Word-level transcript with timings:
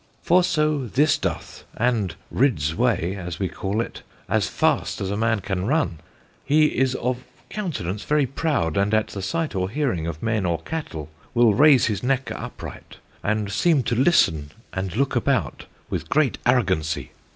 For 0.23 0.43
so 0.43 0.87
this 0.87 1.15
doth, 1.15 1.63
and 1.77 2.15
rids 2.31 2.73
way 2.73 3.15
(as 3.15 3.37
we 3.37 3.47
call 3.49 3.79
it) 3.81 4.01
as 4.27 4.47
fast 4.49 4.99
as 4.99 5.11
a 5.11 5.15
man 5.15 5.41
can 5.41 5.67
run. 5.67 5.99
He 6.43 6.75
is 6.75 6.95
of 6.95 7.23
countenance 7.51 8.03
very 8.03 8.25
proud, 8.25 8.77
and 8.77 8.95
at 8.95 9.09
the 9.09 9.21
sight 9.21 9.53
or 9.53 9.69
hearing 9.69 10.07
of 10.07 10.23
men 10.23 10.43
or 10.43 10.57
cattel, 10.63 11.07
will 11.35 11.53
raise 11.53 11.85
his 11.85 12.01
necke 12.01 12.31
upright, 12.31 12.97
and 13.23 13.51
seem 13.51 13.83
to 13.83 13.95
listen 13.95 14.51
and 14.73 14.95
looke 14.95 15.15
about, 15.15 15.67
with 15.91 16.09
great 16.09 16.39
arrogancy. 16.47 17.11